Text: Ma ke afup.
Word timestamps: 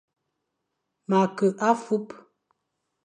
Ma 1.09 1.21
ke 1.35 1.47
afup. 1.69 2.07